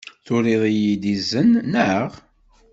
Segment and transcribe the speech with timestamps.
[0.25, 2.09] Turiḍ-iyi-d izen, naɣ?